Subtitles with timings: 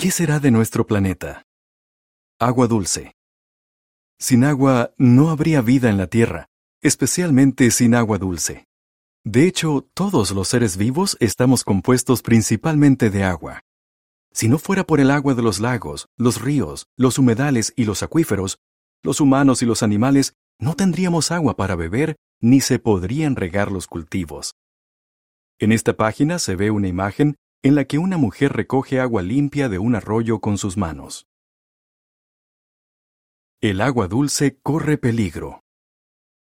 [0.00, 1.42] ¿Qué será de nuestro planeta?
[2.38, 3.16] Agua dulce.
[4.16, 6.46] Sin agua no habría vida en la Tierra,
[6.80, 8.68] especialmente sin agua dulce.
[9.24, 13.62] De hecho, todos los seres vivos estamos compuestos principalmente de agua.
[14.32, 18.04] Si no fuera por el agua de los lagos, los ríos, los humedales y los
[18.04, 18.60] acuíferos,
[19.02, 23.88] los humanos y los animales no tendríamos agua para beber ni se podrían regar los
[23.88, 24.54] cultivos.
[25.58, 29.68] En esta página se ve una imagen en la que una mujer recoge agua limpia
[29.68, 31.26] de un arroyo con sus manos.
[33.60, 35.64] El agua dulce corre peligro.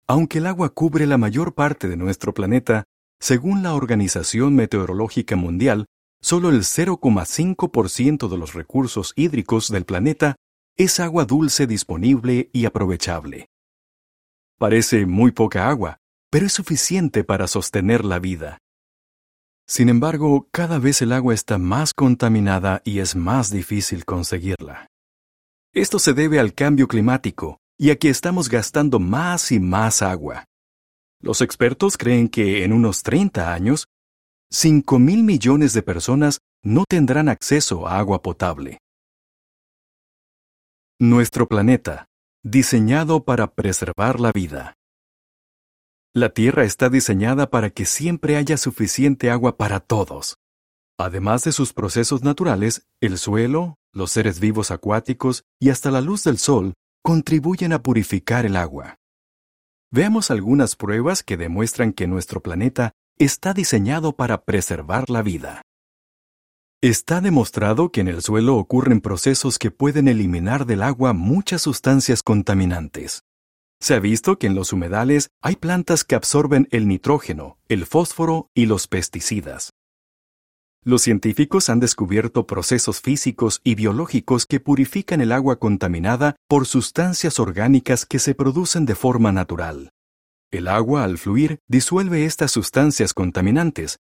[0.09, 2.85] Aunque el agua cubre la mayor parte de nuestro planeta,
[3.21, 5.87] según la Organización Meteorológica Mundial,
[6.21, 10.37] solo el 0,5% de los recursos hídricos del planeta
[10.77, 13.49] es agua dulce disponible y aprovechable.
[14.59, 15.99] Parece muy poca agua,
[16.31, 18.59] pero es suficiente para sostener la vida.
[19.69, 24.89] Sin embargo, cada vez el agua está más contaminada y es más difícil conseguirla.
[25.75, 30.47] Esto se debe al cambio climático y a que estamos gastando más y más agua.
[31.21, 33.87] Los expertos creen que en unos 30 años,
[34.51, 38.79] 5 mil millones de personas no tendrán acceso a agua potable.
[40.99, 42.07] Nuestro planeta,
[42.43, 44.75] diseñado para preservar la vida.
[46.19, 50.37] La Tierra está diseñada para que siempre haya suficiente agua para todos.
[50.99, 56.25] Además de sus procesos naturales, el suelo, los seres vivos acuáticos y hasta la luz
[56.25, 58.97] del sol contribuyen a purificar el agua.
[59.93, 65.63] Veamos algunas pruebas que demuestran que nuestro planeta está diseñado para preservar la vida.
[66.83, 72.25] Está demostrado que en el suelo ocurren procesos que pueden eliminar del agua muchas sustancias
[72.25, 73.23] contaminantes.
[73.81, 78.51] Se ha visto que en los humedales hay plantas que absorben el nitrógeno, el fósforo
[78.55, 79.73] y los pesticidas.
[80.85, 87.39] Los científicos han descubierto procesos físicos y biológicos que purifican el agua contaminada por sustancias
[87.39, 89.91] orgánicas que se producen de forma natural.
[90.51, 93.99] El agua, al fluir, disuelve estas sustancias contaminantes,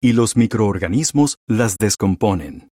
[0.00, 2.69] y los microorganismos las descomponen.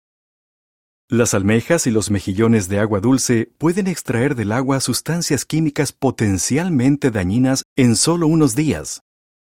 [1.12, 7.10] Las almejas y los mejillones de agua dulce pueden extraer del agua sustancias químicas potencialmente
[7.10, 9.02] dañinas en solo unos días,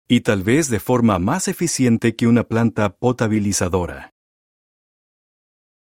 [0.07, 4.11] y tal vez de forma más eficiente que una planta potabilizadora.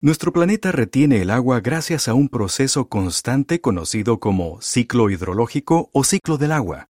[0.01, 6.03] Nuestro planeta retiene el agua gracias a un proceso constante conocido como ciclo hidrológico o
[6.03, 6.87] ciclo del agua.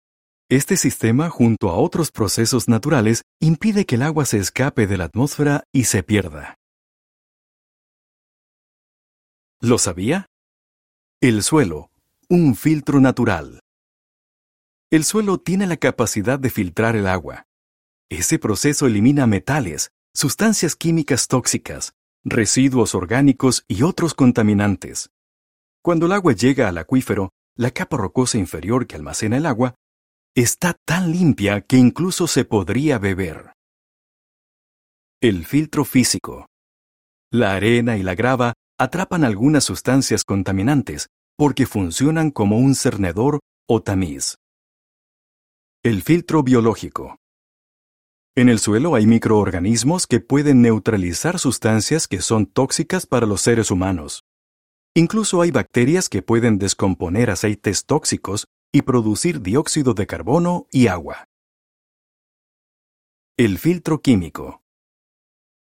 [0.50, 5.04] Este sistema, junto a otros procesos naturales, impide que el agua se escape de la
[5.04, 6.58] atmósfera y se pierda.
[9.64, 10.26] ¿Lo sabía?
[11.22, 11.90] El suelo,
[12.28, 13.60] un filtro natural.
[14.90, 17.46] El suelo tiene la capacidad de filtrar el agua.
[18.10, 21.94] Ese proceso elimina metales, sustancias químicas tóxicas,
[22.24, 25.08] residuos orgánicos y otros contaminantes.
[25.80, 29.76] Cuando el agua llega al acuífero, la capa rocosa inferior que almacena el agua
[30.34, 33.54] está tan limpia que incluso se podría beber.
[35.22, 36.50] El filtro físico.
[37.30, 43.82] La arena y la grava atrapan algunas sustancias contaminantes porque funcionan como un cernedor o
[43.82, 44.36] tamiz.
[45.82, 47.18] El filtro biológico.
[48.36, 53.70] En el suelo hay microorganismos que pueden neutralizar sustancias que son tóxicas para los seres
[53.70, 54.24] humanos.
[54.94, 61.28] Incluso hay bacterias que pueden descomponer aceites tóxicos y producir dióxido de carbono y agua.
[63.36, 64.63] El filtro químico.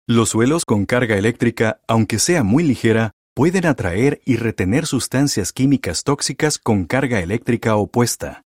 [0.06, 6.04] Los suelos con carga eléctrica, aunque sea muy ligera, pueden atraer y retener sustancias químicas
[6.04, 8.42] tóxicas con carga eléctrica opuesta.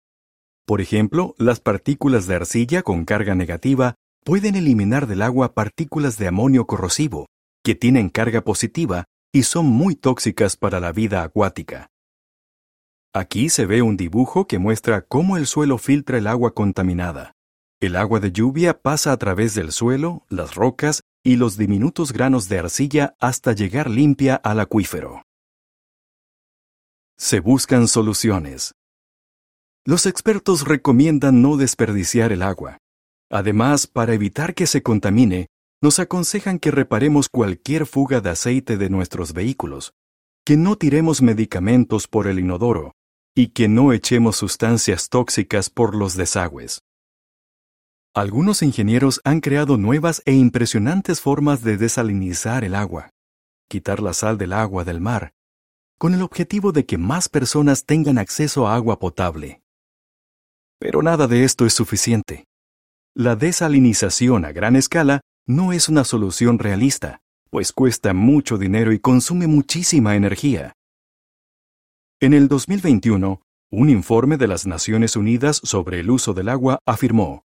[0.67, 6.29] Por ejemplo, las partículas de arcilla con carga negativa pueden eliminar del agua partículas de
[6.29, 7.25] amonio corrosivo,
[7.65, 11.87] que tienen carga positiva y son muy tóxicas para la vida acuática.
[13.15, 17.33] Aquí se ve un dibujo que muestra cómo el suelo filtra el agua contaminada.
[17.81, 22.49] El agua de lluvia pasa a través del suelo, las rocas y los diminutos granos
[22.49, 25.25] de arcilla hasta llegar limpia al acuífero.
[27.19, 28.77] Se buscan soluciones.
[29.85, 32.79] Los expertos recomiendan no desperdiciar el agua.
[33.29, 35.49] Además, para evitar que se contamine,
[35.83, 39.95] nos aconsejan que reparemos cualquier fuga de aceite de nuestros vehículos,
[40.45, 42.93] que no tiremos medicamentos por el inodoro,
[43.35, 46.83] y que no echemos sustancias tóxicas por los desagües.
[48.17, 53.11] Algunos ingenieros han creado nuevas e impresionantes formas de desalinizar el agua,
[53.69, 55.35] quitar la sal del agua del mar,
[55.99, 59.61] con el objetivo de que más personas tengan acceso a agua potable.
[60.79, 62.47] Pero nada de esto es suficiente.
[63.15, 67.21] La desalinización a gran escala no es una solución realista,
[67.51, 70.73] pues cuesta mucho dinero y consume muchísima energía.
[72.21, 73.43] En el 2021,
[73.73, 77.43] un informe de las Naciones Unidas sobre el uso del agua afirmó,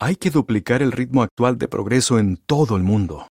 [0.00, 3.28] hay que duplicar el ritmo actual de progreso en todo el mundo.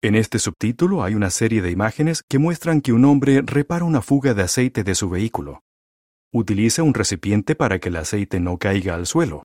[0.00, 4.00] En este subtítulo hay una serie de imágenes que muestran que un hombre repara una
[4.00, 5.60] fuga de aceite de su vehículo.
[6.32, 9.42] Utiliza un recipiente para que el aceite no caiga al suelo.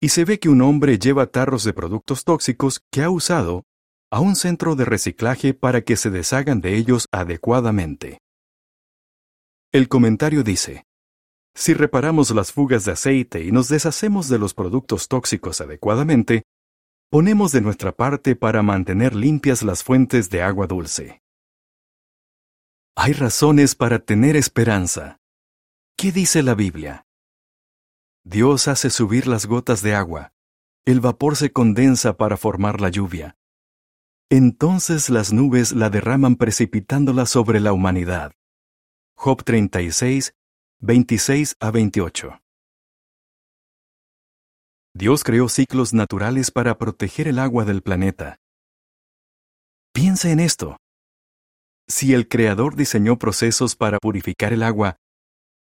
[0.00, 3.64] Y se ve que un hombre lleva tarros de productos tóxicos que ha usado
[4.12, 8.18] a un centro de reciclaje para que se deshagan de ellos adecuadamente.
[9.72, 10.84] El comentario dice,
[11.54, 16.42] si reparamos las fugas de aceite y nos deshacemos de los productos tóxicos adecuadamente,
[17.10, 21.22] ponemos de nuestra parte para mantener limpias las fuentes de agua dulce.
[22.96, 25.18] Hay razones para tener esperanza.
[25.96, 27.06] ¿Qué dice la Biblia?
[28.24, 30.32] Dios hace subir las gotas de agua.
[30.84, 33.36] El vapor se condensa para formar la lluvia.
[34.30, 38.32] Entonces las nubes la derraman precipitándola sobre la humanidad.
[39.14, 40.34] Job 36,
[40.84, 42.40] 26 a 28.
[44.94, 48.40] Dios creó ciclos naturales para proteger el agua del planeta.
[49.94, 50.78] Piensa en esto.
[51.86, 54.96] Si el Creador diseñó procesos para purificar el agua,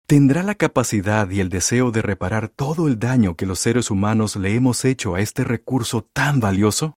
[0.07, 4.35] ¿tendrá la capacidad y el deseo de reparar todo el daño que los seres humanos
[4.35, 6.95] le hemos hecho a este recurso tan valioso?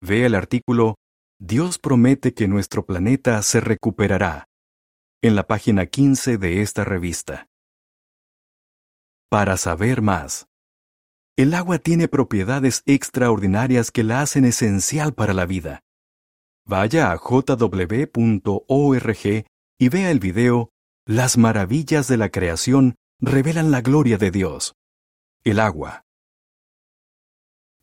[0.00, 0.96] Ve el artículo
[1.38, 4.48] Dios promete que nuestro planeta se recuperará
[5.24, 7.48] en la página 15 de esta revista.
[9.30, 10.48] Para saber más.
[11.36, 15.84] El agua tiene propiedades extraordinarias que la hacen esencial para la vida.
[16.66, 18.08] Vaya a jw.org
[19.78, 20.70] y vea el video
[21.06, 24.74] Las maravillas de la creación revelan la gloria de Dios.
[25.44, 26.04] El agua.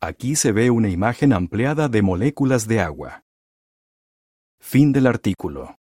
[0.02, 3.22] Aquí se ve una imagen ampliada de moléculas de agua.
[4.60, 5.79] Fin del artículo.